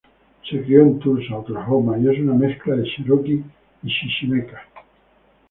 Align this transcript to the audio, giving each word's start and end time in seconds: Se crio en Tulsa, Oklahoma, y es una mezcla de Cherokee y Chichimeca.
Se 0.49 0.59
crio 0.63 0.81
en 0.81 0.97
Tulsa, 0.97 1.35
Oklahoma, 1.37 1.95
y 1.99 2.07
es 2.09 2.19
una 2.19 2.33
mezcla 2.33 2.73
de 2.75 2.89
Cherokee 2.89 3.43
y 3.83 3.87
Chichimeca. 3.87 4.67